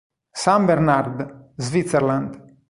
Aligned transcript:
St. 0.33 0.65
Bernard, 0.65 1.53
Switzerland". 1.57 2.57